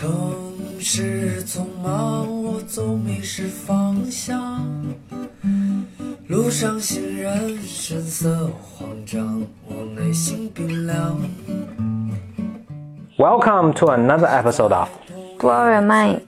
[0.00, 0.10] 城
[0.78, 4.66] 市匆忙，我总迷失方向。
[6.26, 11.20] 路上行人神色慌张，我内心冰凉。
[13.18, 14.88] Welcome to another episode of
[15.38, 16.20] Blow Your Mind，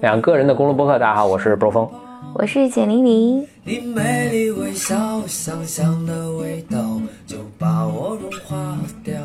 [0.00, 0.92] 两个人的公路播客。
[1.00, 1.90] 大家好，我是波峰。
[2.34, 3.44] 我是简玲玲。
[3.64, 9.20] 你美丽微笑，香香的味道就把我融化掉。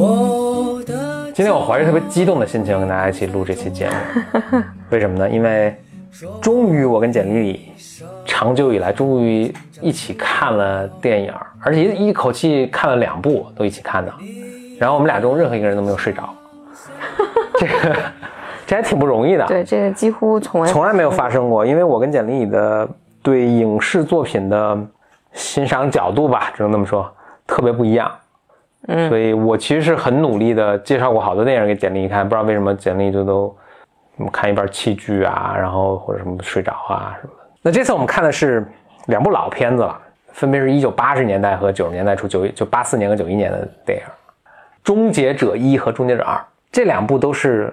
[0.00, 5.28] 我的今天我怀着特别激动的心情跟大家一起录这期节目， 为什么呢？
[5.28, 5.76] 因为
[6.40, 7.72] 终于我跟简丽丽
[8.24, 14.10] 长久以来终于一起看了电影，而且一一口气看了两部，都一起看的。
[14.78, 16.30] 然后我们俩中任何一个人都没有睡着，
[17.60, 17.96] 这个
[18.66, 19.44] 这还挺不容易的。
[19.46, 22.88] 对，这个几乎从来从来没有发生过，因为我跟简历的
[23.22, 24.78] 对影视作品的
[25.34, 27.12] 欣赏角度吧，只能这么说，
[27.46, 28.10] 特别不一样。
[29.08, 33.56] 所以我其实是很努力的介绍过好多电影给简历一看，不知道为什么简历就都
[34.16, 37.44] 什么看一半弃剧啊，然后或者什么睡着啊什么的。
[37.62, 38.66] 那这次我们看的是
[39.06, 40.00] 两部老片子了，
[40.32, 44.04] 分别是一九八十年代和九十年代初九就八四年和九一年的电影，
[44.82, 46.34] 《终结者一》和《终结者二》
[46.72, 47.72] 这两部都是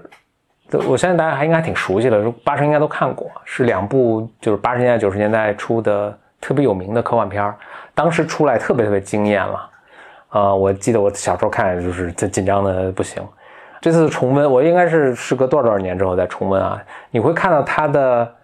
[0.88, 7.56] 我相信大家还应该挺熟悉的，八十应该都看过，是两部就是八十年代九十年代出的特别有名的科幻片儿，
[7.96, 9.70] 当时出来特别特别惊艳了。
[10.32, 13.24] 呃，我记得我小时候看就是这紧张的不行。
[13.80, 18.36] 这次重温，我应该是时隔多少多少年之后再重温啊，你会看到它的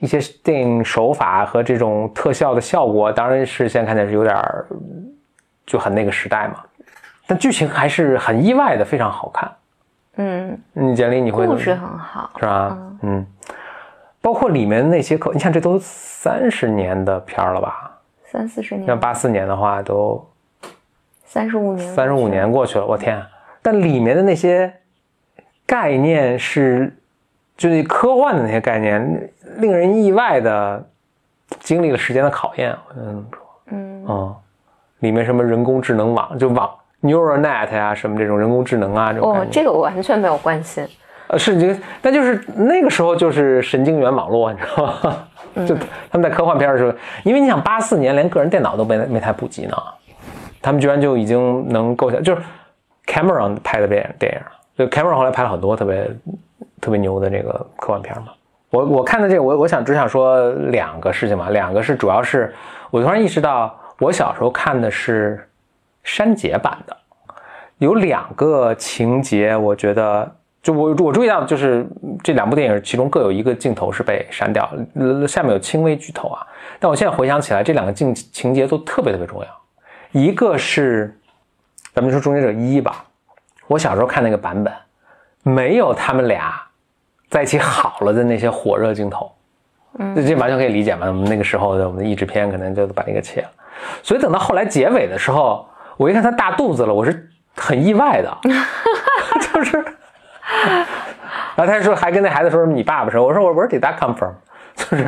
[0.00, 4.66] 一些电影手法和这种特效的效果，当然是现在看起来是有点儿
[5.64, 6.56] 就很那个时代嘛，
[7.26, 9.52] 但剧情还是很意外的非常好看。
[10.16, 12.76] 嗯，嗯，简历你会故事很好，是吧？
[13.02, 13.24] 嗯，
[14.20, 17.98] 包括里面那些口，你看这都三十年的片儿了吧？
[18.24, 20.22] 三四十年像年，八四年的话，都
[21.32, 23.18] 三十五年，三十五年过去了，我天！
[23.62, 24.70] 但里面的那些
[25.64, 26.94] 概念是，
[27.56, 30.86] 就是科幻的那些概念，令人意外的
[31.60, 32.76] 经历了时间的考验。
[32.98, 33.26] 嗯
[33.68, 34.36] 嗯，嗯，
[34.98, 36.68] 里面什么人工智能网，就网
[37.00, 40.86] neural net 呀、什么这种人工智能啊，这种，哦这个我完全没有关心。
[41.28, 45.26] 呃，是这个，但就是那个时候就是神经元网络，你知道吗？
[45.66, 45.74] 就
[46.10, 46.92] 他们在科幻片的时候，
[47.24, 49.76] 因为你想八四年连个人电脑都没没太普及呢，
[50.62, 52.40] 他们居然就已经能够想，就是
[53.06, 54.40] Cameron 拍的电电影，
[54.78, 56.08] 就 Cameron 后来拍了很多特别
[56.80, 58.28] 特别牛的这个科幻片嘛。
[58.70, 62.54] 我我看的这个，我我想只想说两个事情嘛，两个是主要是
[62.90, 65.46] 我突然意识到，我小时候看的是
[66.04, 66.96] 删节版的，
[67.78, 71.86] 有两个情节，我觉得就我我注意到，就是
[72.22, 74.66] 这两部电影其中各有一个镜头是被删掉，
[75.28, 76.40] 下面有轻微剧透啊。
[76.80, 79.46] 但我现在回想起来，这两个情情节都特别特别重要。
[80.12, 81.18] 一个是
[81.94, 83.04] 咱们说《终结者一》吧，
[83.66, 84.72] 我小时候看那个版本，
[85.42, 86.54] 没有他们俩
[87.28, 89.32] 在一起好了的那些火热镜头。
[89.98, 91.06] 嗯，这这完全可以理解嘛。
[91.06, 93.48] 我们那个时候的我们的译制片可能就把那个切了，
[94.02, 98.38] 所以等到后来结尾的时候，我一看他大肚子了，我是很意外的，
[99.52, 99.76] 就是，
[101.54, 104.34] 然后他就说还跟那孩子说你爸爸说，我说我 Where did that come from？
[104.74, 105.04] 就是，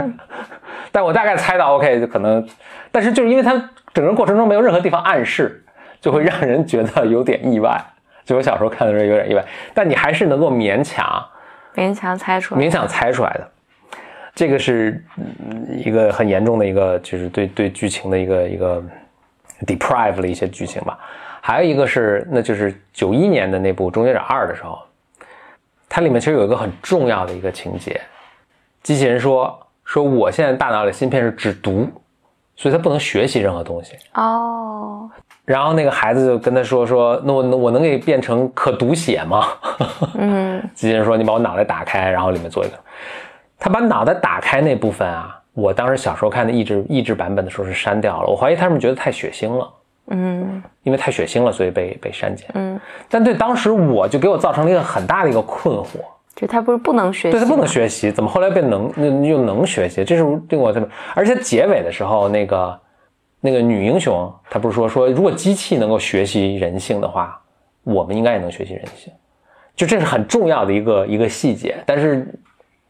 [0.95, 2.47] 但我大概猜到 OK 就可能，
[2.93, 3.51] 但是就是因为他
[3.93, 5.65] 整个过程中没有任何地方暗示，
[6.01, 7.85] 就会让人觉得有点意外。
[8.25, 9.45] 就我小时候看的时候有点意外，
[9.75, 11.05] 但你还是能够勉强
[11.75, 13.51] 勉强猜出来，勉强猜出来的。
[14.37, 18.81] 这个是嗯一个很严重的一个，就是对对剧情的一个一个
[19.67, 20.97] deprive 了一些剧情吧。
[21.41, 24.79] 还有一个是，那就是九一年的那部《终结者二》的时候，
[25.89, 28.01] 它里面其实有一个很重要的一个情节，
[28.85, 29.64] 机器人说
[29.95, 31.89] 说我现在大脑里芯片是只读，
[32.57, 33.95] 所以他不能学习任何东西。
[34.15, 35.09] 哦，
[35.45, 39.47] 然后那个孩子就跟他说说，那我能我能给变成可读写吗？
[40.19, 42.75] 嗯，机器人说你把我脑袋打开，然后里面做一个。
[43.57, 49.73] 他把脑袋打开那部分啊，我当时小时候看的译制译制版本的时候是删掉了，我怀疑他们觉得太血腥了，
[50.09, 52.49] 嗯因为太血腥了，所以被被删减。
[52.55, 56.01] 嗯，但对当时我就给我造成了一个很大的一个困惑，
[56.37, 60.05] 就他不是不能学习，对他不能，学习，怎么后来变能那又能学习？
[60.05, 62.81] 这是令我特别，而且结尾的时候，那个
[63.41, 67.41] 那个女英雄她不是说说，如果机器能够学习人性的话，
[67.85, 69.13] 我们应该也能学习人性，
[69.77, 71.77] 就这是很重要的一个一个细节。
[71.87, 72.27] 但是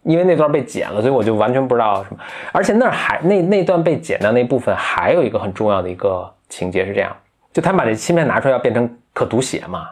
[0.05, 2.19] 因为那段被剪了，所以我就完全不知道什么。
[2.52, 7.14] 而且那儿还那那段被剪的那部分还有一个很重要的一个情节是这样，
[7.52, 9.88] 就他把这芯片拿出来要变成可读写嘛，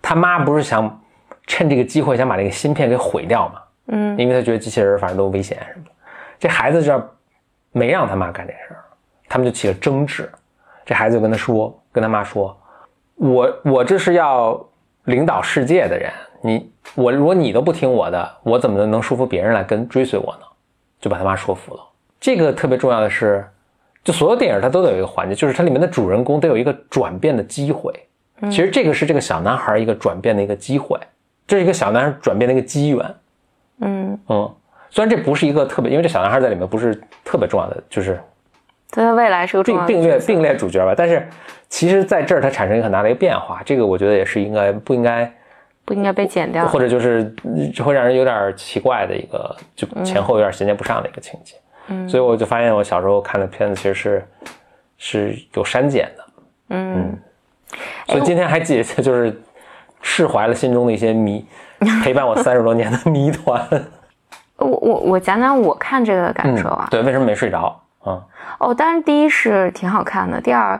[0.00, 1.00] 他妈不是想
[1.46, 3.60] 趁这个机会想把这个芯片给毁掉嘛？
[3.88, 5.90] 嗯因为他觉得机器人反正都危险什么的。
[6.38, 7.06] 这孩子这儿
[7.72, 8.80] 没让他妈干这事儿，
[9.28, 10.30] 他们就起了争执。
[10.86, 12.56] 这孩子就跟他说，跟他妈说
[13.16, 14.62] ：“我我这是要
[15.04, 16.10] 领导世界的人，
[16.42, 20.46] 你我如果你都不听我的，我怎么能说服别人来跟追随我呢？
[21.00, 21.80] 就把他妈说服了。
[22.20, 23.46] 这个特别重要的是，
[24.02, 27.92] 就所有电影它都得有一个环节，就是它里面的主人公得有一个转变的机会。
[28.50, 30.98] 其实这个是这个小男孩一个转变的一个机会，
[31.46, 33.14] 这是一个小男孩转变的一个机缘。
[33.80, 34.54] 嗯，嗯，
[34.90, 36.94] 虽然这不是一个特别，因为这小男孩在里面不是
[37.24, 38.20] 特别重要的，就是
[38.92, 40.94] 对他未来是个并并列并列主角吧。
[40.96, 41.28] 但是
[41.68, 45.30] 其实在这儿他产生一个很大的一个变化，这个我觉得也是应该不应该，
[45.84, 46.66] 不应该被剪掉。
[46.68, 51.56] 或者就是嗯会让人有点奇怪的一个，就前后有点衔接不上的一个情节。
[51.88, 54.26] 嗯所以我就发现我小时候看的片子其实是
[54.96, 56.24] 是有删减的。
[56.70, 57.18] 嗯，
[58.06, 59.38] 所以今天还记得，就是
[60.06, 61.44] 释怀了心中的一些谜，
[62.02, 63.66] 陪伴我三十多年的谜团。
[64.58, 66.86] 我我我讲讲我看这个的感受啊。
[66.90, 67.80] 对，为什么没睡着？
[68.04, 68.20] 啊、
[68.60, 70.78] 哦，当然第一是挺好看的，第二，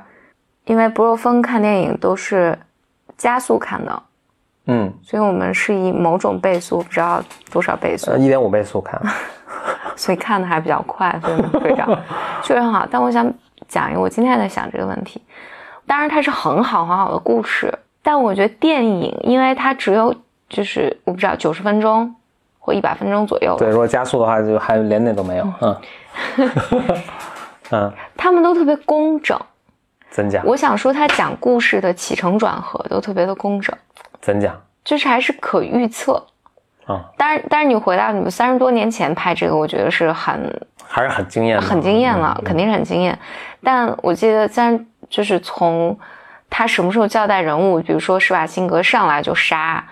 [0.67, 2.57] 因为不若风看电影都是
[3.17, 4.03] 加速看的，
[4.67, 9.01] 嗯，所以我们是以某种倍速，不知道多少倍速呃，，一点五倍速看。
[9.97, 11.87] 所以看的还比较快，所以能睡着，
[12.43, 12.87] 确实很好。
[12.91, 13.33] 但我想
[13.67, 15.23] 讲一个，我今天在想这个问题。
[15.87, 17.73] 当然，它是很好很好的故事，
[18.05, 20.15] 但我觉得电影，因为它只有
[20.49, 22.15] 就是我不知道九十分钟
[22.61, 25.53] 或一百分钟左右，对，如果加速的话，就还连那都没有。
[25.61, 25.81] 嗯，
[27.71, 29.37] 嗯， 他们都特别工整。
[30.11, 30.41] 真假？
[30.45, 33.77] 我想说，他讲故事的起承转合都特别的工整，
[34.21, 34.55] 真假？
[34.85, 36.25] 就是还是可预测。
[36.87, 40.39] 啊、但是，但是你回到你们三十多年前拍这个，我觉得是很
[40.87, 43.19] 还是很惊艳的，很惊艳了，肯定是很惊艳。
[43.63, 44.79] 但我记得，在
[45.09, 45.99] 就是从
[46.51, 49.85] 他什么时候交代人物，比如说施瓦辛格上来就杀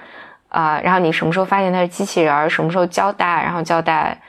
[0.49, 4.21] 啊、然后你什么时候发现他是机器人儿，什么时候交代，然后交代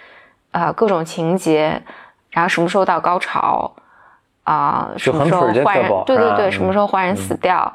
[0.51, 1.81] 啊、各种情节，
[2.29, 3.69] 然后什么时候到高潮
[4.43, 7.71] 啊、什么时候很坏人对对对，什么时候坏人死掉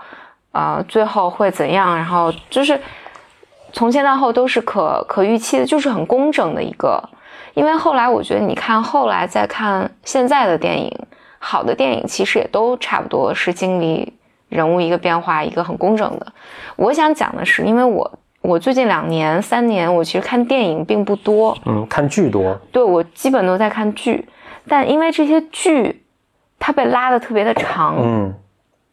[0.51, 2.81] 啊、最后会怎样，然后就是
[3.73, 7.03] 从前到后都是可可预期的，就是很工整的一个。
[7.55, 10.91] 因为后来我觉得，你看后来再看现在的电影，
[11.39, 14.13] 好的电影其实也都差不多是经历
[14.49, 16.27] 人物一个变化，一个很工整的。
[16.77, 24.27] 我想讲的是，因为我我最近两年、三年，我其实看电影并不多，嗯，看剧多，对我基本都在看剧，
[24.67, 26.05] 但因为这些剧
[26.59, 28.35] 它被拉的特别的长，嗯，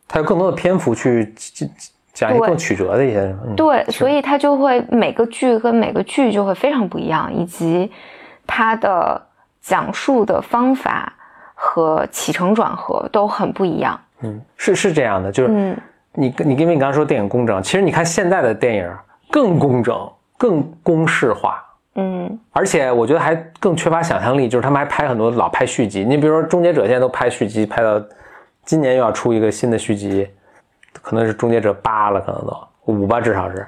[0.08, 1.70] 它有更多的篇幅去讲
[2.14, 7.92] 讲一些更曲折的一些，嗯，对，所以它就会每个剧跟每个剧就会非常不一样，以及
[8.48, 9.22] 它的
[9.62, 11.14] 讲述的方法
[11.54, 14.00] 和起承转合都很不一样。
[14.22, 15.78] 嗯，是是这样的，就是嗯，
[16.14, 18.92] 你你因为你刚刚说电影工整，其实你看现在的电影
[19.30, 21.64] 更工整、更公式化，
[21.96, 26.04] 嗯而且我觉得还更缺乏想象力，就是他们还拍很多老拍续集。
[26.04, 28.02] 你比如说《终结者》现在都拍续集，拍到
[28.64, 30.28] 今年又要出一个新的续集，
[31.02, 33.66] 可能是《终结者八》了，可能都五吧，至少是。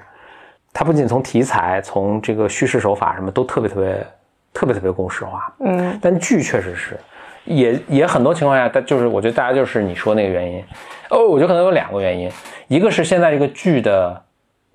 [0.74, 4.08] 它不仅从题材、从这个叙事手法什么都特别特别
[4.54, 7.00] 特别特别公式化，嗯但剧确实是，
[7.48, 10.64] 也也很多情况下，它就是我觉得大家就是你说那个原因，
[11.10, 12.30] 哦，我觉得可能有两个原因，
[12.68, 14.22] 一个是现在这个剧的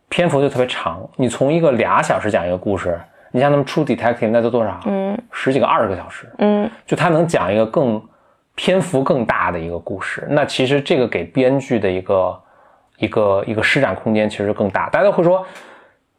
[0.09, 4.81] 篇幅就特别长，你从一个俩小时讲一个故事，你像他们出 Detective 那都多少？
[4.87, 5.17] 嗯。
[5.31, 6.71] 十几个、二十个小时，嗯。
[6.87, 8.03] 就他能讲一个更
[8.55, 12.41] 篇幅更大的一个故事，那其实这个给编剧的一个
[12.99, 14.91] 一个一个施展空间其实更大。
[14.91, 15.45] 大家都会说，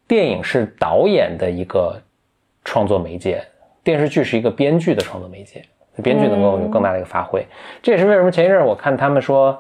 [0.08, 2.02] 电影是导演的一个
[2.64, 3.44] 创作媒介，
[3.84, 5.64] 电视剧是一个编剧的创作媒介，
[6.02, 7.46] 编剧能够有更大的一个发挥。
[7.82, 9.58] 这也是为什么前一阵儿我看他们说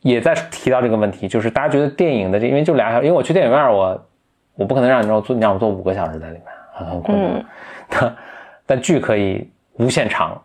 [0.00, 4.06] 也在提到这个问题，就是大家觉得电影的这因为就俩小时，因为我去电影院我
[4.56, 7.44] 我不可能让你让我做你让我做五个小时在里面，很很困难。
[8.00, 8.16] 嗯
[8.64, 10.40] 但剧可以无限长，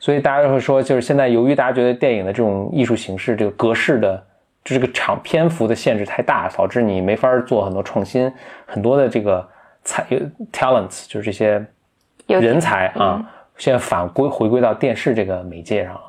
[0.00, 4.16] 所以大家会说，就是现在由于大家觉得电影的这种艺术形式，这个格式的，
[4.64, 8.32] 就这个长篇幅的限制太大，导致你没法做很多创新，
[8.66, 9.46] 很多的这个
[9.84, 10.04] 才
[10.50, 11.64] talents 就是这些
[12.26, 13.24] 人才啊，
[13.58, 16.00] 现在反归回归到电视这个媒介上了。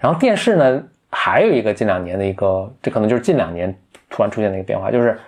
[0.00, 3.76] 然后电视呢，还有一个近两年的一个，这可能就是近两年
[4.08, 5.18] 突然出现的一个变化，就是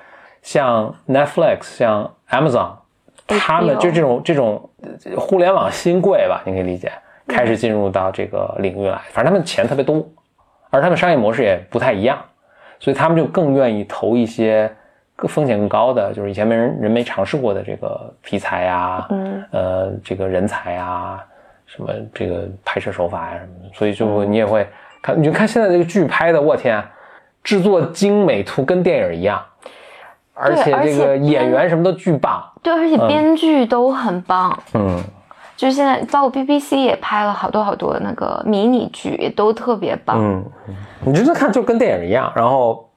[0.42, 2.70] 像 Netflix、像 Amazon，
[3.26, 6.90] 他们就这种这种呃互联网新贵吧，你可以理解，
[7.26, 9.00] 开始进入到这个领域来。
[9.10, 10.08] 反正他们钱特别多，
[10.70, 12.18] 而他们商业模式也不太一样，
[12.78, 14.72] 所以他们就更愿意投一些
[15.16, 21.22] 更风险更高的，就是以前没人人没尝试过的这个题材啊、嗯呃，这个人才啊，
[21.74, 24.68] 什么这个拍摄手法呀、什么的，所以就你也会
[25.00, 26.84] 看，你就看现在这个剧拍的，我天啊，
[27.44, 29.40] 制作精美图跟电影一样，
[30.34, 34.58] 而且这个演员什么都巨棒，对，而且编剧都很棒。
[34.74, 35.00] 嗯，
[35.56, 40.18] 就是现在，包括 BBC 也拍了好多好多那个迷你剧，也都特别棒。
[40.18, 42.90] 嗯，嗯你真的看就跟电影一样，然后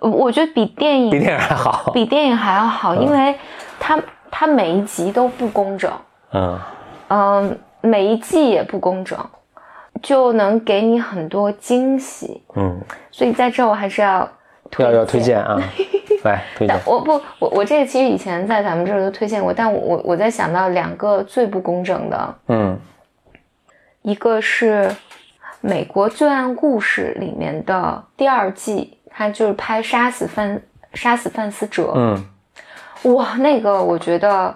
[0.00, 1.90] 呃我觉得比电影比电影还好。
[1.92, 3.34] 比电影还要好，因为
[3.78, 4.00] 它
[4.30, 5.92] 它每一集都不工整，
[6.32, 6.58] 嗯
[7.08, 9.18] 嗯、每一季也不工整，
[10.02, 12.42] 就能给你很多惊喜。
[12.56, 12.80] 嗯，
[13.10, 14.28] 所以在这我还是要
[14.70, 15.58] 推要要推荐啊，
[16.24, 16.78] 来推荐。
[16.84, 22.78] 我不，我我这个其实以前在咱们这儿都推荐过，但我我我在想到两个最不工整的，嗯
[24.02, 24.88] 一个是
[25.60, 30.62] 《美国罪案故事》里面的第二季，它就是拍杀死范
[30.94, 32.24] 杀死范思哲，嗯
[33.14, 34.54] 哇，那个我觉得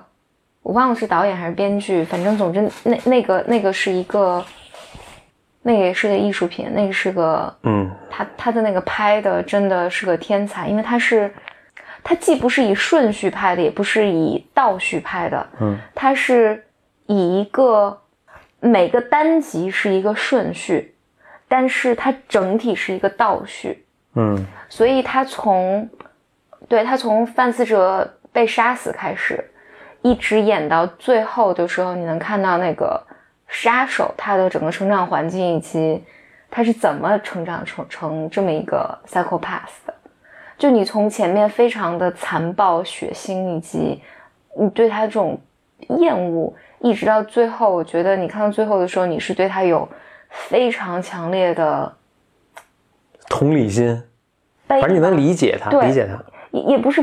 [0.62, 4.44] 我忘了是导演还是编剧，反正总之那那个那个是一个，
[5.62, 7.90] 那个也是个艺术品，那个是个嗯。
[8.10, 11.32] 他他的那个拍的真的是个天才，因为他是
[12.04, 16.62] 他既不是以顺序拍的，也不是以倒序拍的，嗯，他是
[17.06, 17.98] 以一个
[18.60, 20.94] 每个单集是一个顺序，
[21.48, 24.46] 但是它整体是一个倒序，嗯。
[24.68, 25.88] 所以他从
[26.68, 29.42] 对他从范思哲被杀死开始，
[30.02, 33.00] 一直演到最后的时候，你能看到那个
[33.48, 36.02] 杀手他的整个成长环境以及
[36.50, 39.94] 他是怎么成长成成这么一个 psychopath 的。
[40.58, 44.00] 就你从前面非常的残暴、血腥，以及
[44.58, 45.40] 你对他这种
[45.98, 49.88] 厌恶，一直到最后，我觉得你看到最后的时候，你是对他有
[50.28, 51.92] 非常强烈的
[53.28, 54.02] 同理心，
[54.68, 56.22] 悲反正你能理解他，理解他。
[56.50, 57.00] 也也不是，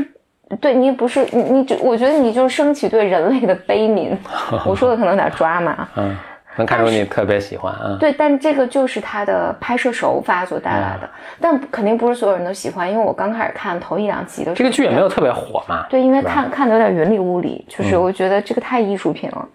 [0.56, 4.16] 对你不是你你就我觉得你就是升起对人类的悲悯。
[4.66, 6.16] 我说的可能有点抓马，嗯，
[6.56, 7.96] 能看出你特别喜欢啊。
[8.00, 15.86] 对，但这个就是他的拍摄手法所带来的，嗯但肯定不是所有人都喜欢，因为我刚开始看头一两集的时候，这个剧也没有特别火嘛。
[15.88, 19.48] 对，因为看看的有点云里雾里，就是我觉得这个太艺术品了。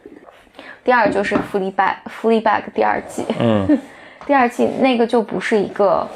[0.83, 3.77] 第二就是《f l e a Back》，《f l e a Back》第二季，嗯
[4.25, 6.07] 第二季那个就不是一个，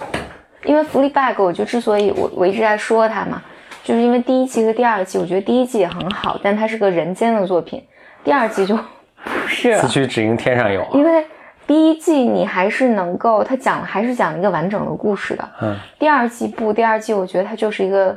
[0.64, 3.42] 因为《f l e a Back》，我就之所以我我一直在说它嘛，
[3.90, 7.84] 就是因为第一季和第二季，我觉得第一季也很好，但它是个人间的作品，
[8.24, 8.78] 第二季就
[9.26, 10.88] 不是了此，去只应天上有。
[10.94, 11.26] 因为
[11.66, 18.16] 第一季你还是能够，它讲还是讲一个完整的故事的，嗯第二季不，第二季我觉得它就是一个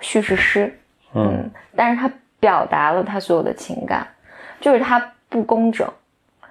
[0.00, 0.74] 叙事诗，
[1.12, 2.10] 嗯但是它
[2.40, 4.08] 表达了他所有的情感，
[4.62, 5.86] 就是它不工整，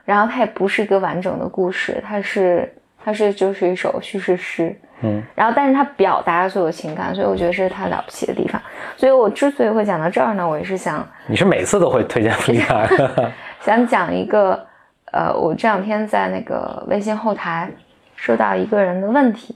[0.03, 2.71] 然后它也不是一个完整的故事，它是
[3.05, 8.59] 它是就是一首叙事诗，嗯，然后但是它表达了所有情感，所以我觉得这是它了不起的地方。
[8.97, 12.83] 所以我之所以会讲到这儿呢，我也是想你是每次都会推荐弗利卡？
[13.62, 14.65] 想讲一个，
[15.12, 17.69] 呃，我这两天在那个微信后台
[18.15, 19.55] 收到一个人的问题，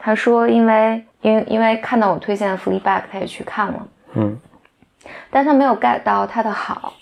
[0.00, 4.36] 他说因为因为因为看到我推荐的《f l e a Back》，他也去看了，嗯。
[5.30, 6.92] 但他没有 get 到他的好，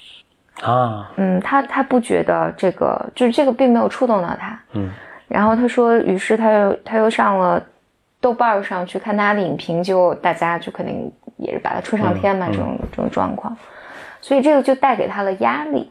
[0.62, 4.91] 啊，嗯，他他不觉得这个就是这个并没有触动到他，嗯，
[5.28, 7.62] 然后他说，于是他又他又上了
[8.21, 13.56] 豆瓣上去看他的影评，就大家就肯定也是把他吹上天嘛，嗯这种这种状况，
[14.21, 15.90] 所以这个就带给他了压力。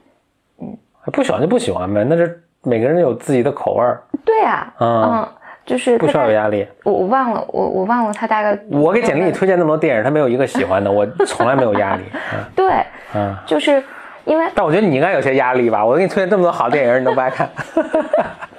[0.61, 0.77] 嗯
[1.13, 5.27] 不喜欢就不喜欢呗，那是每个人有自己的口味儿，对啊，嗯嗯，
[5.63, 6.67] 就是不需要有压力。
[6.83, 12.03] 我我忘了，我我忘了他大概我给简历里推荐那么多电影，他没有一个喜欢的，我从来没有压力。
[12.55, 13.83] 对，嗯，就是
[14.23, 15.85] 因为但我觉得你应该有些压力吧？
[15.85, 17.47] 我给你推荐这么多好电影，你都不爱看。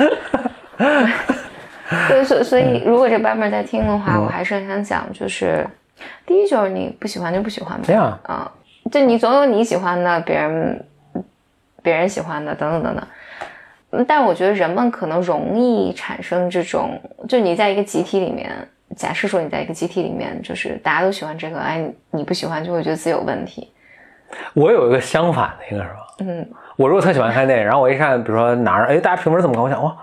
[2.08, 5.66] 对，所所以如果这版本在听的嗯话，我还是很想讲，就是
[6.24, 8.50] 第一就是你不喜欢就不喜欢呗，这样，啊，
[8.90, 10.84] 就你总有你喜欢的，别人
[11.82, 13.06] 别人喜欢的，等等等等。
[13.92, 16.96] 嗯但我觉得人们可能容易产生这种，
[17.28, 18.48] 就你在一个集体里面，
[18.94, 23.72] 假设说你在一个集体里面，就是大家都喜欢这个，哎，你你不喜欢就会觉得自己有问题。
[24.54, 25.96] 我有一个相反的一个是吧？
[26.20, 26.48] 嗯，
[26.80, 29.64] 我如果特喜欢看电影，然后我一看，比如说哪儿，哎，大家评分怎么高？
[29.64, 29.94] 我想，哇，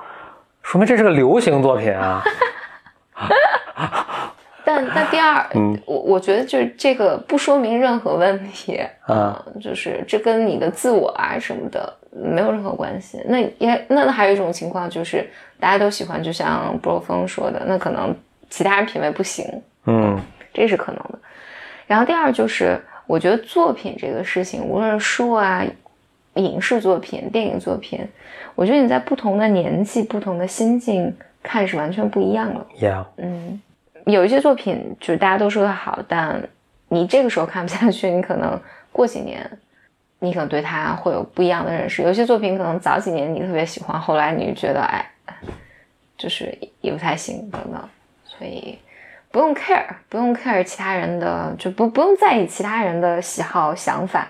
[0.62, 2.24] 说明这是个流行作品啊。
[4.64, 13.24] 但但第二，嗯我我觉得就是这个不说明任何问题，啊嗯，就是这跟你的自我啊什么的没有任何关系。
[13.26, 15.28] 那也那还有一种情况就是
[15.60, 18.16] 大家都喜欢，就像波峰说的，那可能
[18.52, 19.44] 其他人品味不行，
[19.88, 20.16] 嗯
[20.54, 21.18] 这是可能的。
[21.88, 25.64] 然后第二就是，我觉得作品这个事情，无论是书啊、
[26.38, 28.08] 影视作品、电影作品，
[28.56, 32.66] 我觉得你在不同的年纪、不同的心境看是完全不一样的。
[32.80, 33.62] ，Yeah，嗯，
[34.06, 36.42] 有一些作品就是大家都说的好，但
[36.90, 38.60] 你这个时候看不下去，你可能
[38.92, 39.50] 过几年，
[40.20, 42.02] 你可能对它会有不一样的认识。
[42.04, 45.06] 有些作品可能早几年你特别喜欢，后来你就觉得哎，
[46.18, 47.90] 就是也不太行等等，
[48.24, 48.78] 所以
[49.32, 54.28] 不用 care，不用 care 其他人的，就不不用在意其他人的喜好想法。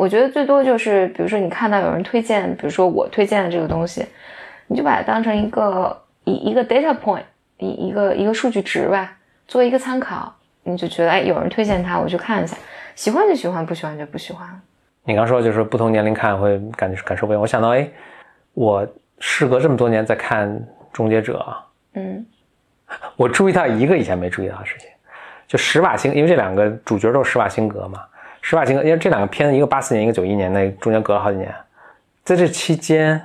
[0.00, 4.06] 我觉得最多就是，比如说你看到有人推荐，比如说我推荐的这个东西，
[4.66, 7.20] 你就把它当成一个一一个 data point，
[7.58, 9.12] 一一个一个数据值吧。
[9.46, 12.56] 做一个参考，你就觉得哎，有人推荐它，我去看一下，
[12.94, 14.48] 喜欢就喜欢，不喜欢就不喜欢。
[15.04, 17.86] 你刚说就是不同年龄看会感觉感受不一样，我想到哎，
[18.54, 18.86] 我
[19.18, 20.48] 事隔这么多年在看
[20.94, 21.44] 《终结者》，
[21.92, 22.24] 嗯
[23.16, 24.88] 我注意到一个以前没注意到的事情，
[25.46, 28.00] 就施瓦辛，因为这两个主角都是施瓦辛格嘛，
[28.42, 31.54] 施瓦辛格，因为这两个片子一个八四年，一个九一年，那中间隔了好几年，
[32.24, 33.20] 在这期间，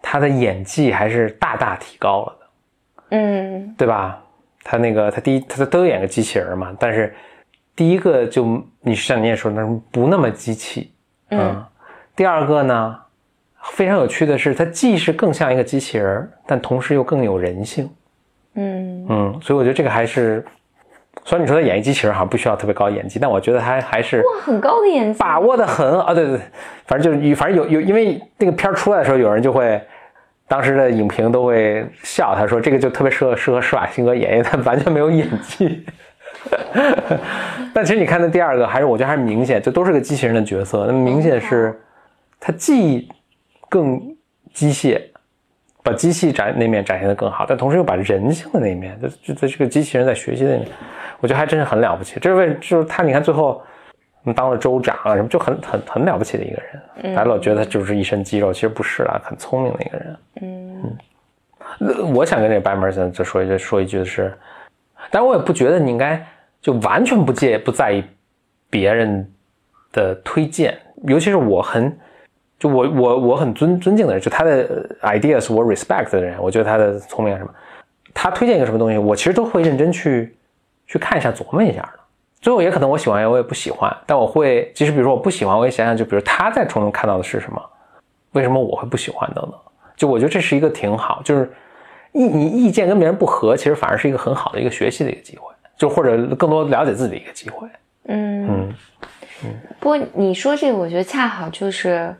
[0.00, 2.46] 他的演技还是大大提高了的。
[3.10, 4.20] 嗯对吧？
[4.62, 7.14] 他那个他第一他都演个机器人嘛，但是
[7.76, 10.92] 第一个就你像你也说那不那么机器，
[11.30, 11.62] 嗯
[12.16, 12.98] 第二个呢，
[13.72, 17.90] 非常有趣的是，他既是更像一个机器人，但同时又更有人性。
[18.54, 20.44] 嗯嗯，所以我觉得这个还是，
[21.24, 26.40] 虽然你说他演一机器人好像不需要特别高的演技，但我觉得他还是哇，很高的演技，把握的很啊，对对对，
[26.86, 29.80] 反正就是反正有有，因为那个片儿出来的时候，有人就会。
[30.46, 35.82] 当时的影评都会笑，他说这个就特别适合适合施瓦辛格演，因为他完全没有演技。
[37.72, 40.84] 但其实你看那第二个，还是我觉得还是明显，就都是个机器人的角色。
[40.86, 41.74] 那么明显是，
[42.38, 43.08] 他既
[43.70, 43.98] 更
[44.52, 45.00] 机械，
[45.82, 50.68] 把机器展那面展现的更好，但同时又把人性的那一面，就就在这个机器人在学习的那面，
[51.20, 52.18] 我觉得还真是很了不起。
[52.20, 53.62] 这是为就是他，你看最后
[54.34, 57.14] 当了州长啊什么，就很很很了不起的一个人。
[57.14, 60.16] 大家老觉得他就是一身肌肉，其实不是啦，很聪明的一个人。
[60.42, 60.96] 嗯
[61.80, 64.32] 呃我想跟这个白门森再说一句，说一句的是，
[65.10, 66.24] 但是我也不觉得你应该
[66.60, 68.04] 就完全不介不在意
[68.70, 69.28] 别人
[69.92, 71.96] 的推荐，尤其是我很
[72.58, 77.50] 就我我我很尊尊敬的人，就他的 ideas 我 respect 的人，我觉得他的聪明啊什么，
[78.12, 80.36] 他推荐一个什么东西，我其实都会认真去
[80.86, 82.00] 去看一下，琢磨一下的。
[82.40, 87.62] 最后也可能我喜欢，我也不喜欢，但我会，即使比如说我不喜欢，我也想想，就比如他在从中看到的是什么，
[88.32, 89.54] 为什么我会不喜欢等等。
[89.96, 91.50] 就我觉得这是一个挺好，就是
[92.12, 97.68] 意你意见跟别人不合，其实反而是一个很好的一个学习的一个机会，就或者更多了解自己的一个机会。
[98.08, 98.48] 嗯。
[98.48, 98.74] 嗯
[99.78, 102.14] 不过你说这个，我觉得恰好就是，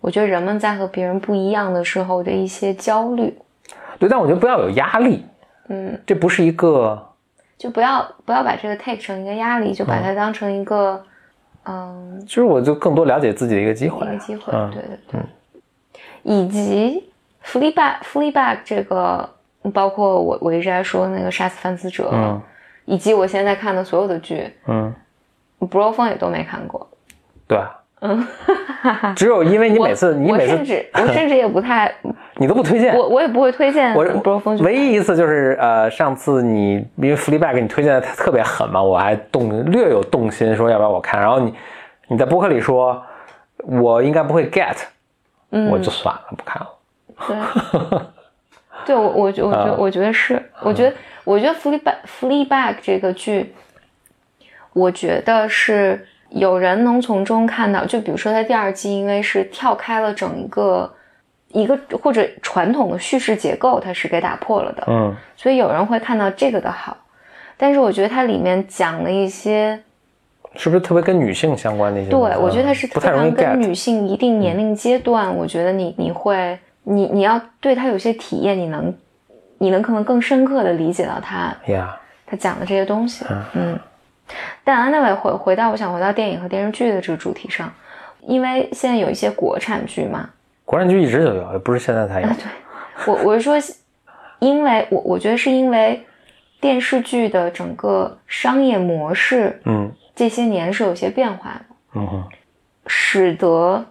[0.00, 3.32] 我觉得人们在和别人不一样的时候的一些焦虑，
[3.98, 5.24] 对，但我觉得不要有压力，
[5.68, 7.00] 嗯，这不是一个
[7.56, 11.02] 就不要不要把这个 take 成一个压力，就把它当成一个，
[11.64, 15.20] 嗯，其实我就更多了解自己的一个机会，一个机会，嗯对对对，
[16.22, 17.10] 以及
[17.44, 19.28] Fleabag Fleabag 这个，
[19.72, 22.40] 包括我我一直在说那个杀死范思哲，嗯。
[22.86, 24.94] 以及我现在看的所有的剧，嗯，
[25.58, 26.86] 不肉风也都没看过，
[27.48, 27.58] 对，
[28.06, 28.26] 嗯，
[29.16, 31.90] 只有因为你每次你每次甚至我甚至也不太，
[32.36, 34.04] 你都不推荐，我我也不会推荐我
[34.60, 41.54] 唯一一次就是呃，上次你因为 Fleabag 你推荐的特别狠嘛，我还动略有动心，说要不要我看，然后你
[42.08, 43.02] 你在播客里说
[43.58, 44.76] 我应该不会 get，
[45.50, 46.68] 嗯我就算了，不看了。
[47.26, 47.98] 对，
[48.86, 53.54] 对我我觉我觉我觉得是，我觉得我觉得《Fleabag Fleabag》这个剧，
[54.74, 60.92] 我觉得是有人能从中看到，就比如说它第二季，因为是跳开了整一个
[61.52, 66.96] 一个或者传统的叙事结构，它是给打破了的，嗯所以有人会看到这个的好。
[67.56, 69.80] 但是我觉得它里面讲了一些，
[70.56, 72.18] 是不是特别跟女性相关的一些对？
[72.18, 78.92] 我觉得它是不太容易非常跟女性一定年龄阶段，我觉得你你会你你要对它有些体验，你能
[79.58, 83.24] 你能可能更深刻的理解到它呀，他讲的这些东西。
[83.54, 83.78] 嗯，
[84.64, 87.72] 但 anyway 回回到我想回到电影和电视剧的这个主题上，
[88.20, 90.30] 因为现在有一些国产剧嘛，
[90.64, 92.44] 国产剧一直就有，也不是现在才有对。
[93.06, 93.56] 我我是说，
[94.38, 96.04] 因为我我觉得是因为
[96.60, 102.24] 电视剧的整个商业模式嗯这些年是有些变化的，嗯哼
[102.86, 103.84] 使得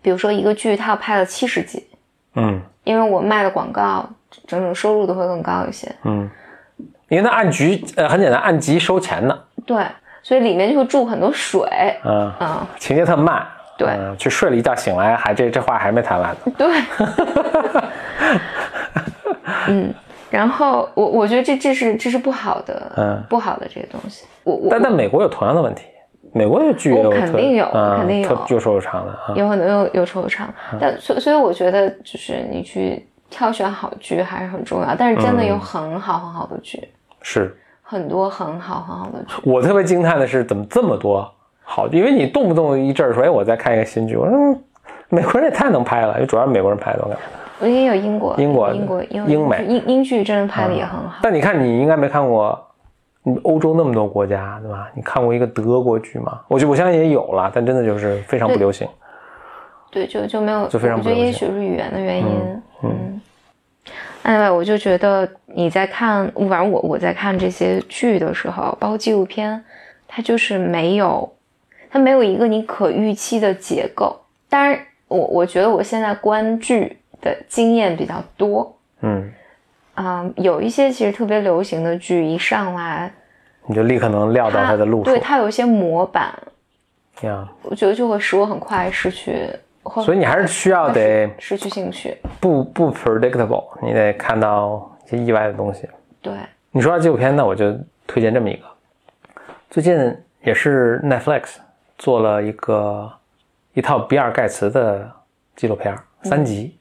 [0.00, 1.86] 比如说一个剧它要拍了七十集，
[2.34, 4.08] 嗯因为我卖的广告
[4.46, 6.30] 整整收入都会更高一些，嗯，
[7.08, 9.84] 因为它按局呃很简单，按集收钱的，对，
[10.22, 11.68] 所以里面就会注很多水，
[12.04, 13.44] 嗯，嗯，情节特慢。
[13.78, 16.52] 对嗯去睡了一觉，醒来还这这话还没谈完呢。
[16.56, 16.66] 对，
[19.68, 19.92] 嗯，
[20.30, 24.24] 然后我我觉得这这是这是不好的，嗯不好的这个东西。
[24.44, 25.84] 我我但在美国有同样的问题，
[26.32, 29.34] 美国的剧也有哦肯定有嗯肯定有特又瘦又长的啊。
[29.36, 30.46] 有很多有有惆怅，
[30.80, 36.88] 但所以所以我觉得就是你去挑选好剧还是很重要，但是真的有很好很好的剧，
[37.28, 39.34] 是很多很好很好的剧。
[39.42, 41.28] 我特别惊叹的是，怎么这么多
[41.64, 41.88] 好？
[41.88, 44.62] 因为你动不动一阵儿说，哎，我在看一个新剧，我说嗯
[45.08, 47.22] 美国人也太能拍了，因为主要是美国人拍的，我感觉。
[47.58, 51.18] 我也有英国英国英国英英美英英剧真的拍的也很好。
[51.22, 52.64] 但你看，你应该没看过，
[53.42, 54.88] 欧洲那么多国家，对吧？
[54.94, 56.38] 你看过一个德国剧吗？
[56.46, 58.86] 我就我相信也有了，但真的就是非常不流行。
[59.90, 62.62] 对，就就没有，就非常我觉得不流行也许是语言的原因。
[62.84, 63.20] 嗯
[64.26, 69.64] anyway，我就觉得你在看，反正我我在看这些剧的时候，包括纪录片，
[70.08, 71.32] 它就是没有，
[71.88, 74.20] 它没有一个你可预期的结构。
[74.48, 79.32] 当然，我我觉得我现在观剧的经验比较多，嗯，
[79.94, 83.12] 嗯，有一些其实特别流行的剧一上来，
[83.66, 85.04] 你就立刻能料到它的路数。
[85.04, 86.32] 对，它有一些模板，
[87.22, 89.58] 呀，我觉得就会使我很快失去，会
[90.02, 92.16] 所以你还是需要得失去兴趣。
[92.40, 95.88] 不不 predictable，你得看到一些意外的东西。
[96.20, 96.34] 对，
[96.70, 98.66] 你说到纪录片，那我就推荐这么一个，
[99.70, 101.56] 最近也是 Netflix
[101.98, 103.10] 做了一个
[103.74, 105.10] 一套比尔盖茨的
[105.54, 106.76] 纪录片，三集，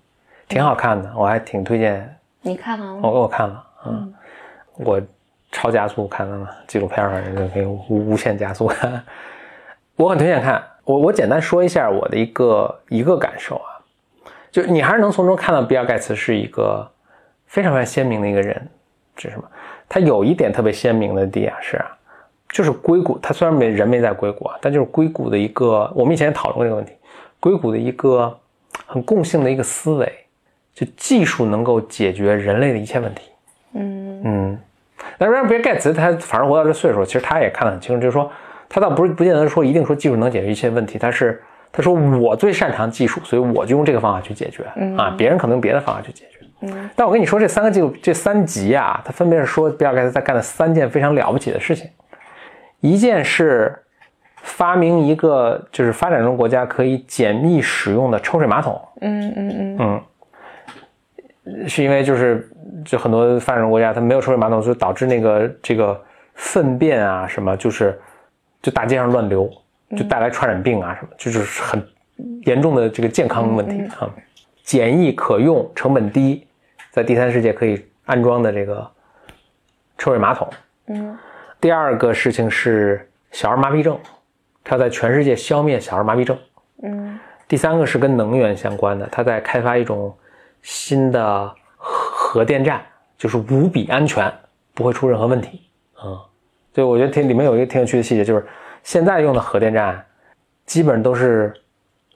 [0.48, 2.18] 挺好看的，我还挺推荐。
[2.42, 3.02] 你看完了吗？
[3.04, 4.14] 我我看了，嗯，
[4.78, 5.02] 我
[5.52, 9.04] 超加速看的嘛，纪录片反正就可以无无限加速看。
[9.96, 13.84] 我很推荐看，我我简单说一下我的一个一个感受啊，
[14.52, 16.88] 就你还是能从中看到比尔盖茨是一个
[17.48, 18.68] 非常非常鲜明的一个人，
[19.18, 19.44] 是什么？
[19.90, 21.98] 他有一点特别鲜明的地啊是啊，
[22.50, 26.94] 就是硅谷，他虽然没人没在硅谷啊，但就是硅谷的一个，我们以前也讨论过这个问题，
[27.40, 28.36] 硅谷的一个
[28.86, 30.12] 很共性的一个思维，
[30.74, 33.32] 就技术能够解决人类的一切问题。
[33.74, 34.60] 嗯嗯，
[35.18, 38.32] 但是比尔盖茨他反正活到这岁数，其实他也看得很清楚，就是说
[38.70, 44.64] 他倒不是不见得说一定说技术能解决一切问题，他是他说我最擅长技术，所以我就用这个方法去解决、
[44.98, 46.40] 啊，别人可能用别的方法去解决。
[46.62, 51.90] 嗯，但我跟你说，这三个记录这三集啊，他分别是说比尔盖茨在干的三件非常了不起的事情，
[52.80, 53.78] 一件是
[54.38, 60.02] 发明一个就是发展中国家可以简易使用的抽水马桶，嗯嗯嗯。
[61.46, 62.50] 嗯，是因为就是
[62.86, 66.02] 就很多发展中国家它没有抽水马桶，所以导致那个这个
[66.36, 68.00] 粪便啊什么就是
[68.66, 69.48] 就大街上乱流，
[69.96, 71.88] 就带来传染病啊什么，就是很
[72.48, 74.12] 严重的这个健康问题啊。
[74.64, 76.48] 简易可用、成本低，
[76.90, 78.92] 在第三世界可以安装的这个
[80.00, 80.50] 抽水马桶。
[80.88, 81.16] 嗯
[81.62, 84.00] 第二个事情是小儿麻痹症，
[84.64, 86.36] 它在全世界消灭小儿麻痹症。
[86.82, 90.12] 嗯第三个是跟能源相关的，它在开发一种
[90.64, 92.84] 新的核核电站，
[93.16, 94.34] 就是无比安全，
[94.74, 95.62] 不会出任何问题。
[96.04, 96.20] 嗯，
[96.76, 98.46] 所以我觉得挺里面有一个挺有趣的细节，就是
[98.84, 100.06] 现在用的核电站
[100.66, 101.54] 基本都是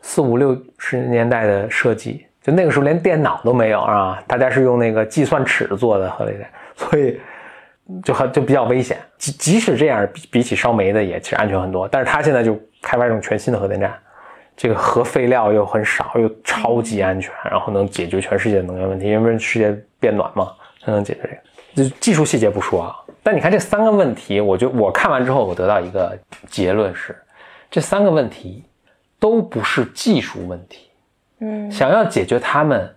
[0.01, 7.17] 四五六十年代的设计，就那个时候连电脑都没有啊，大家是用那个计算尺做的核电站，所以
[8.03, 8.97] 就很就比较危险。
[9.17, 11.87] 即即使这样，比比起烧煤的也其实安全很多。
[11.87, 13.97] 但是它现在就开发一种全新的核电站，
[14.57, 20.51] 这个核废料又很少，又超级安全，然后能解决全世界能源问题，因为世界变暖嘛，
[20.83, 21.37] 才能解决这个。
[21.75, 27.15] 就技术细节不说啊，但你看这三个问题，我就我看完之后，我得到一个结论是，
[27.69, 28.63] 这三个问题
[29.19, 30.89] 都不是技术问题，
[31.39, 32.93] 嗯想要解决他们，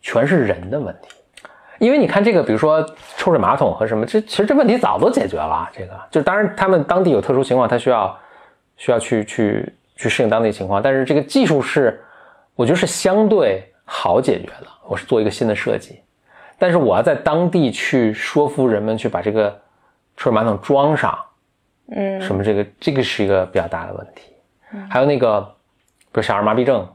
[0.00, 1.08] 全是人的问题。
[1.78, 2.82] 因为你看这个，比如说
[3.16, 5.70] 抽水马桶和什么，这其实这问题早都解决了。
[5.72, 8.18] 这个就当然他们当地有特殊情况，他需要
[8.76, 12.02] 需要去去去适应当地情况，但是这个技术是
[12.56, 14.66] 我觉得是相对好解决的。
[14.88, 16.00] 我是做一个新的设计，
[16.58, 19.50] 但是我要在当地去说服人们去把这个
[20.16, 21.18] 抽水马桶装上，
[21.92, 24.32] 嗯什么这个这个是一个比较大的问题。
[24.90, 25.40] 还有那个，
[26.12, 26.86] 比如小儿麻痹症，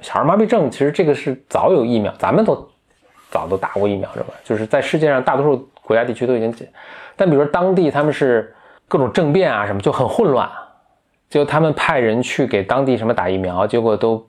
[0.00, 2.68] 小儿麻痹症其实这个是早有疫苗，咱们都
[3.30, 4.34] 早都打过疫苗，是吧？
[4.44, 6.68] 就是在世界上大多数国家地区都已经解，
[7.14, 8.54] 但比如说当地他们是
[8.88, 10.50] 各种政变啊什么就很混乱，
[11.30, 14.28] 就他们派人去给当地什么打疫苗，结果都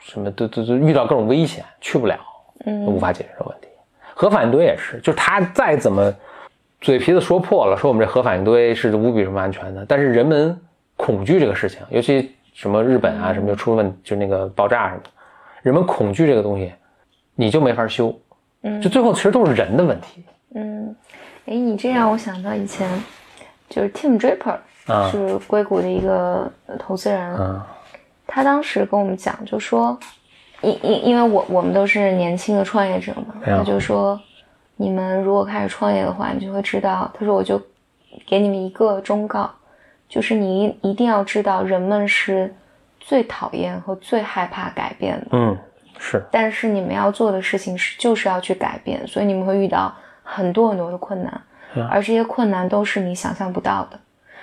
[0.00, 2.18] 什么都都都遇到各种危险，去不了，
[2.64, 3.67] 嗯无法解决这个问题。
[4.18, 6.12] 核反应堆也是，就是他再怎么
[6.80, 10.60] 嘴皮子说破了，说我们这核反应堆是无比什么安全的，但是人们
[10.96, 15.10] 恐惧这个事情，尤其什么日本啊什么就出问，就那个爆炸什么的，
[15.62, 16.72] 人们恐惧这个东西，
[17.36, 18.12] 你就没法修，
[18.62, 18.82] 嗯。
[18.82, 20.24] 就最后其实都是人的问题。
[20.56, 20.96] 嗯，
[21.46, 22.90] 哎，你这让我想到以前
[23.68, 24.56] 就是 Tim Draper
[24.92, 27.64] 啊是硅谷的一个呃投资人，啊。
[28.26, 29.96] 他当时跟我们讲，就说，
[30.60, 34.20] 因因因为我我们都是年轻的创业者嘛，他就说，
[34.76, 37.60] 你们如果开始创业的话，你就会知道，他说我就
[38.26, 39.50] 给你们一个忠告，
[40.08, 42.52] 就是你一一定要知道，人们是
[42.98, 45.56] 最讨厌和最害怕改变的，嗯
[45.98, 46.24] 是。
[46.30, 51.40] 但是你们要做的事情是就是要去改变，所以你们会遇到很多很多的困难，
[51.90, 53.98] 而这些困难都是你想象不到的。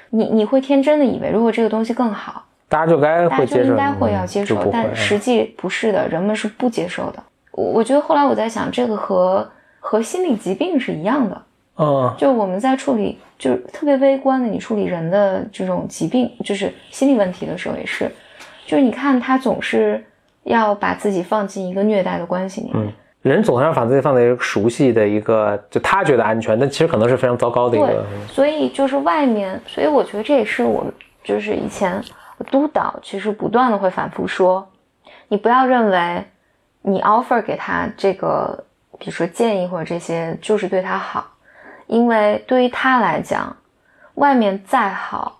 [0.10, 7.23] 你你会天真的以为，如果这个东西更好，大家就该大家就会接受，应该会要接受，但实际不是的，人们是不接受的。
[7.51, 9.47] 我我觉得后来我在想，这个和
[9.80, 11.41] 和心理疾病是一样的，
[11.78, 18.12] 嗯就我们在处理就是特别微观的，你处理人的这种疾病，就是心理问题的时候也是，
[18.65, 20.04] 就是你看他总是
[20.43, 30.86] 要把自己放进一个虐待的关系里面，人总是要把自己放在一个熟悉的一个，就他觉得安全，但其实可能是非常糟糕的一对个。，所以就是外面，所以我觉得这也是我
[31.23, 32.01] 就是以前
[32.43, 34.71] 督导其实不断的会反复说，
[35.28, 36.26] 你不要认为
[36.82, 38.65] 你 offer 给他这个，
[39.00, 41.26] 比如说建议或者这些就是对他好，
[41.88, 43.56] 因为对于他来讲，
[44.15, 45.39] 外面再好，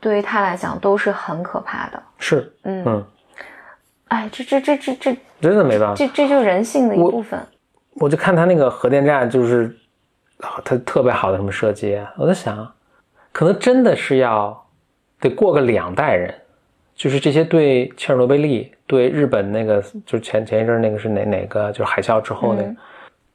[0.00, 2.02] 对于他来讲都是很可怕的。
[2.18, 3.04] 是，嗯，嗯，
[4.08, 5.94] 哎，这这这这这真的没办法。
[5.94, 7.38] 这这就是人性的一部分。
[7.94, 9.66] 我就看他那个核电站，就是
[10.40, 12.72] 啊他特别好的什么设计，我在想，
[13.32, 14.66] 可能真的是要
[15.20, 16.34] 得过个两代人，
[16.94, 22.76] 就是这些对切尔诺贝利、对日本那个，就是前前一阵儿那个是哪哪个，就是海啸之后那个，嗯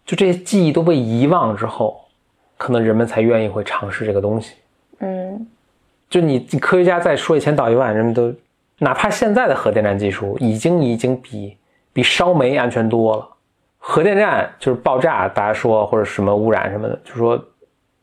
[0.05, 1.99] 就这些记忆都被遗忘之后，
[2.57, 4.55] 可能人们才愿意会尝试这个东西。
[4.99, 5.47] 嗯
[6.09, 8.33] 就你你科学家再说一千道一万，人们都
[8.77, 11.57] 哪怕现在的核电站技术已经已经比
[11.91, 13.27] 比烧煤安全多了。
[13.79, 17.43] 核电站就是爆炸，大家说或者什么污染什么的，就说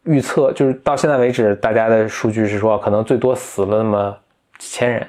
[0.05, 4.17] 预测就是到现在为止，大家的数据是说可能最多死了那么
[4.59, 5.07] 几千人，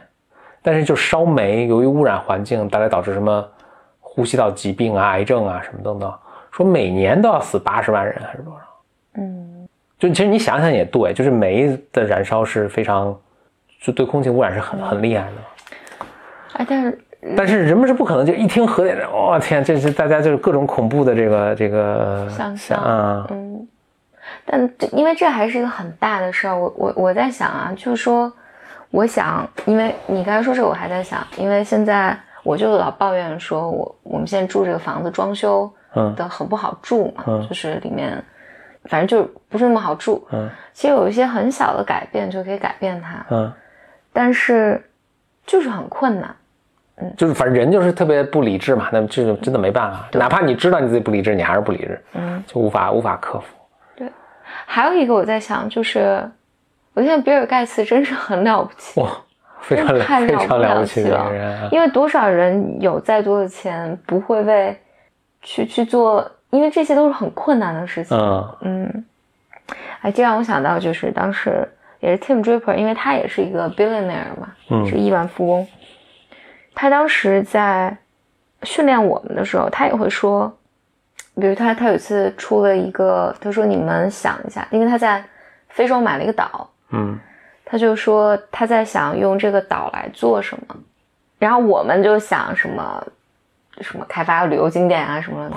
[0.62, 3.46] 但是就烧煤，由于污染环境带来导致什么
[4.00, 6.14] 呼吸道疾病啊、癌症啊什么等等，
[6.52, 8.60] 说每年都要死八十万人还是多少？
[9.16, 9.68] 嗯
[10.00, 13.18] 就其实你想想也对，就是煤的燃烧是非常，
[13.82, 16.08] 就对空气污染是很很厉害的。
[16.54, 17.00] 哎，但是
[17.38, 23.66] 但是人们是不可能就一听核电站，我、天，这是大家就是各种恐怖的这个这个想象啊，嗯，
[24.46, 28.32] 但这因为这还是一个很大的事儿，我我我在想啊，就是说，
[28.92, 38.22] 我想，因为你刚才说这个，我还在想，因为现在我就老抱怨说我我们现在住这个房子装修嗯的很不好住嘛，嗯就是里面
[38.86, 40.28] 反正就不是那么好住。
[40.32, 43.54] 嗯其实有一些很小的改变就可以改变它，嗯，
[44.12, 44.84] 但是
[45.46, 46.36] 就是很困难。
[46.98, 53.46] 嗯就是反正人就是特别不理智嘛，那这种真的没办法，哪怕你知道你自己不理智，你还是不理智，嗯，就无法无法克服。
[54.66, 56.30] 还有一个我在想，就是
[56.94, 59.00] 我现在比尔盖茨真是很了不起。
[59.00, 59.10] 哇，
[59.62, 64.78] 非常真的太非常了不起了因为多少人有再多的钱，不会为
[65.42, 68.18] 去去做，因为这些都是很困难的事情。
[68.18, 69.06] 嗯嗯，
[70.02, 71.68] 哎，这让我想到就是当时
[72.00, 75.68] 也是 Tim Draper，因为他也是一个 billionaire 嘛，嗯是亿万富翁。
[76.76, 77.96] 他当时在
[78.64, 80.52] 训练我们的时候，他也会说，
[81.36, 85.24] 比如他他有一次出了一个，他说你们想一下，因为他在
[85.70, 87.20] 非洲买了一个岛，嗯。
[87.66, 90.76] 他就说他在想用这个岛来做什么，
[91.40, 93.04] 然后我们就想什么
[93.80, 95.56] 什么开发旅游景点啊什么的，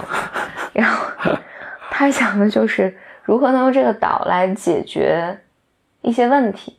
[0.73, 1.07] 然后
[1.91, 5.37] 他想的就是如何能用这个岛来解决
[6.01, 6.79] 一些问题，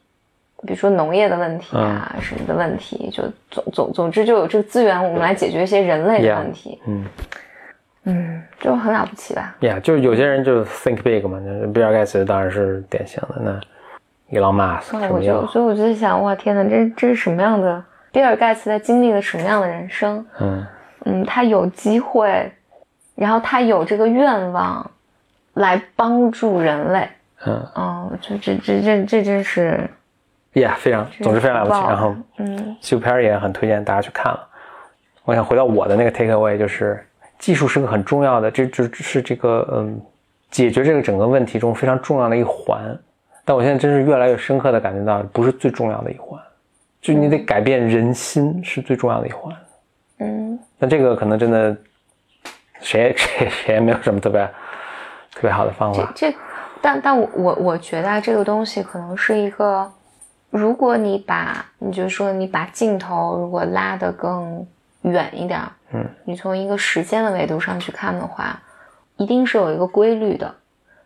[0.65, 7.05] 比如说农业的问题啊、什么的问题，就总总总之就有这个资源，我们来解决一些人类的问题，嗯
[8.09, 9.53] 嗯，就很了不起吧。
[9.59, 13.59] ，Yeah，就是有些人就 think big 嘛，就是比尔盖茨当然是典型的，那
[14.29, 15.45] 伊朗马斯克那我就？
[15.47, 17.83] 所以我就在想，哇天哪，这这是什么样的？
[18.11, 20.25] 比尔盖茨在经历了什么样的人生？
[20.39, 20.65] 嗯
[21.05, 22.51] 嗯，他有机会，
[23.15, 24.89] 然后他有这个愿望
[25.55, 27.07] 来帮助人类。
[27.45, 29.87] 嗯哦，这这这这这真是
[30.53, 31.79] ，，Yeah，非常，总之非常了不起。
[31.81, 34.47] 然后嗯纪录片儿也很推荐大家去看了。
[35.23, 37.05] 我想回到我的那个 take away，就是
[37.39, 40.01] 技术是个很重要的，这就是这个嗯，
[40.49, 42.97] 解决这个整个问题中非常重要的一环。
[43.45, 46.37] 但我现在真是越来越深刻的感觉到，不是最重要的一环，
[47.01, 49.55] 就你得改变人心是最重要的一环。
[50.19, 51.75] 嗯那这个可能真的
[52.81, 54.43] 谁 谁谁也没有什么特别
[55.33, 56.11] 特别好的方法。
[56.15, 56.37] 这这，
[56.81, 59.89] 但但我我我觉得啊，这个东西可能是一个，
[60.49, 64.65] 如果你把你就说你把镜头如果拉得更
[65.03, 65.61] 远一点，
[65.93, 68.61] 嗯，你从一个时间的维度上去看的话，
[69.15, 70.53] 一定是有一个规律的，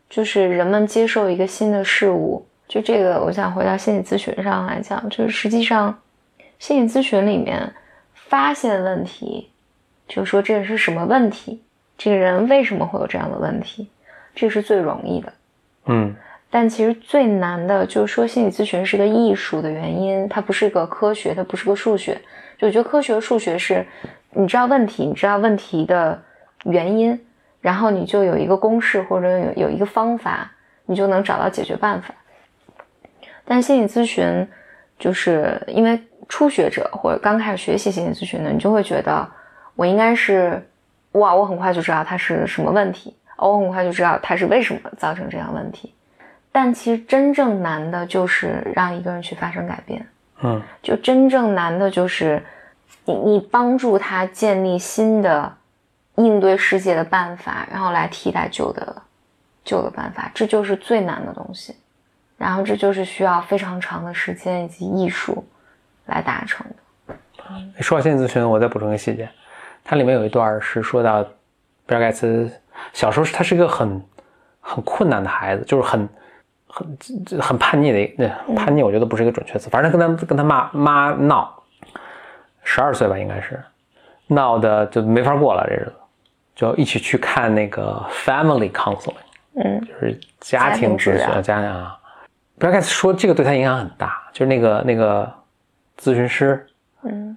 [0.09, 5.99] 就是人们接受一个新的事物，就这个，我想回到心理咨询上来讲，就是实际上
[6.57, 7.73] 心理咨询里面
[8.13, 9.49] 发现问题，
[10.07, 11.61] 就说这是什么问题，
[11.97, 13.89] 这个人为什么会有这样的问题，
[14.33, 15.33] 这是最容易的。
[15.85, 16.15] 嗯
[16.53, 22.19] 但其实最难的就是说，心理咨询是个艺术的原因，它不是个科学，它不是个数学。
[22.57, 23.85] 就我觉得科学数学是，
[24.33, 26.21] 你知道问题，你知道问题的
[26.63, 27.19] 原因，
[27.59, 30.51] 然后你就有一个公式或者有有一个方法，
[30.85, 32.13] 你就能找到解决办法。
[33.43, 34.47] 但心理咨询，
[34.97, 39.27] 就是因为初学者或者刚开始学习心理咨询的，你就会觉得
[39.75, 40.65] 我应该是，
[41.13, 45.93] 哇，我很快就知道它是什么问题，哦我很快就知道它是为什么造成这样问题。
[46.53, 50.05] 但其实真正难的就是让一个人去发生改变，
[50.41, 52.41] 嗯就真正难的就是
[53.05, 55.51] 你你帮助他建立新的
[56.15, 59.01] 应对世界的办法，然后来替代旧的
[59.63, 61.75] 旧的办法，这就是最难的东西。
[62.37, 65.45] 然后这就是需要非常长的时间以及艺术
[66.07, 66.75] 来达成的。
[67.81, 69.29] 说到心理咨询，我再补充一个细节，
[69.83, 71.23] 它里面有一段是说到
[71.85, 72.51] 比尔盖茨
[72.93, 74.01] 小时候，他是一个很
[74.59, 76.09] 很困难的孩子，就是很
[76.67, 76.97] 很
[77.39, 81.60] 很叛逆的一个，那叛逆我觉得不是一个准确词，反正跟他跟他妈妈闹，
[82.63, 83.61] 十二岁吧应该是，
[84.27, 85.93] 闹的就没法过了这日子，
[86.55, 89.13] 就一起去看那个 family counseling，
[89.55, 91.97] 嗯，就是家庭咨询，家庭啊。
[92.59, 95.27] 比尔盖茨说这个对他影响很大，就是那个那个
[95.99, 96.63] 咨询师，
[97.01, 97.35] 嗯，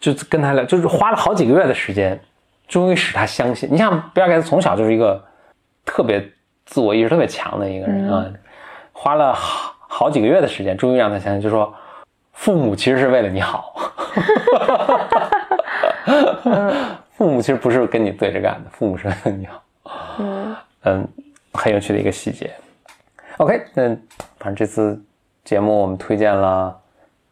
[0.00, 2.20] 就跟他聊，就是花了好几个月的时间，
[2.66, 3.68] 终于使他相信。
[3.70, 5.24] 你像比尔盖茨从小就是一个
[5.84, 6.20] 特别
[6.64, 8.26] 自我意识特别强的一个人啊，
[8.92, 11.72] 花了好好几个月的时间，终于让他相信，就说
[12.36, 13.74] 父母其实是为了你好，
[17.16, 19.62] 父母其实不是跟你对着干的，父母是为了你好。
[20.18, 21.08] 嗯嗯，
[21.52, 22.52] 很有趣的一个细节。
[23.38, 23.88] OK，那
[24.38, 25.00] 反正这次
[25.44, 26.74] 节目我们推荐了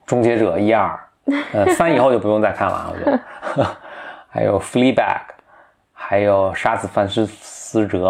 [0.09, 0.99] 《终结者》一二，
[1.53, 3.21] 呃， 三以后就不用再看了，我觉得。
[4.29, 4.95] 还有《Fleabag》，
[5.93, 8.09] 还有《杀死范斯斯哲》，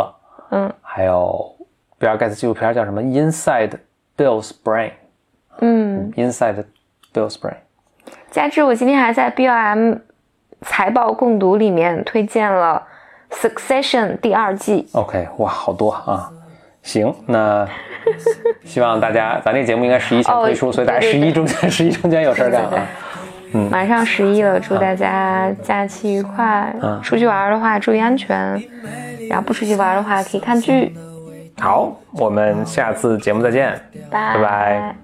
[0.50, 1.54] 嗯还有
[1.98, 3.72] 比尔盖茨纪录片叫什么？Inside
[4.16, 4.92] Bill's Brain。
[5.58, 6.64] 嗯，Inside
[7.14, 7.54] Bill's Brain。
[8.30, 10.00] 加之我今天还在 BLM
[10.62, 12.82] 财报共读里面推荐了
[13.34, 14.88] 《Succession》第二季。
[14.92, 16.30] OK，哇，好多啊！
[16.82, 17.66] 行，那
[18.64, 22.86] 希望大家， 咱这个节目应该十一前哦推出，所以大家十一中间 十一中间有事儿干对对啊。
[23.70, 26.74] 马上十一了，祝大家假期愉快。
[26.82, 28.36] 嗯出去玩的话注意安全，
[29.30, 30.92] 然后不出去玩的话可以看剧。
[31.60, 35.03] 好，我们下次节目再见，拜拜拜。